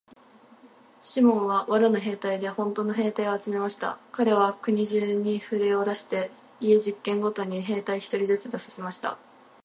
[0.99, 3.99] シモンは藁の兵隊でほんとの兵隊を集めました。
[4.11, 9.19] かれは国中にふれを出して、家十軒ごとに兵隊一人ずつ出させました。